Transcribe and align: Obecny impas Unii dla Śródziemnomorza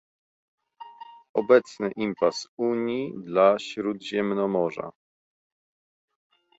Obecny 1.33 1.91
impas 1.95 2.47
Unii 2.57 3.13
dla 3.23 3.59
Śródziemnomorza 3.59 4.91